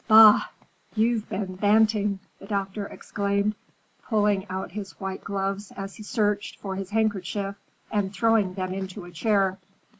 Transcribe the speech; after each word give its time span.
"Bah, 0.07 0.47
you've 0.95 1.29
been 1.29 1.57
banting!" 1.57 2.19
the 2.39 2.47
doctor 2.47 2.87
exclaimed, 2.87 3.53
pulling 4.07 4.47
out 4.49 4.71
his 4.71 4.93
white 4.99 5.23
gloves 5.23 5.71
as 5.77 5.93
he 5.97 6.01
searched 6.01 6.59
for 6.59 6.75
his 6.75 6.89
handkerchief 6.89 7.55
and 7.91 8.11
throwing 8.11 8.55
them 8.55 8.73
into 8.73 9.05
a 9.05 9.11
chair. 9.11 9.59